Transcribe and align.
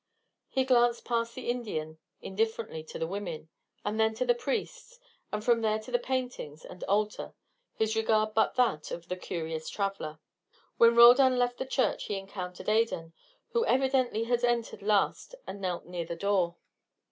He 0.49 0.63
glanced 0.63 1.05
past 1.05 1.35
the 1.35 1.47
Indian 1.47 1.99
indifferently 2.23 2.83
to 2.85 2.97
the 2.97 3.05
women, 3.05 3.49
then 3.85 4.15
to 4.15 4.25
the 4.25 4.33
priests, 4.33 4.99
and 5.31 5.45
from 5.45 5.61
there 5.61 5.77
to 5.77 5.91
the 5.91 5.99
paintings 5.99 6.65
and 6.65 6.83
altar, 6.85 7.35
his 7.75 7.95
regard 7.95 8.33
but 8.33 8.55
that 8.55 8.89
of 8.89 9.09
the 9.09 9.15
curious 9.15 9.69
traveller. 9.69 10.17
When 10.77 10.95
Roldan 10.95 11.37
left 11.37 11.59
the 11.59 11.67
church 11.67 12.05
he 12.05 12.17
encountered 12.17 12.67
Adan, 12.67 13.13
who 13.51 13.63
evidently 13.67 14.23
had 14.23 14.43
entered 14.43 14.81
last 14.81 15.35
and 15.45 15.61
knelt 15.61 15.85
near 15.85 16.03
the 16.05 16.15
door. 16.15 16.55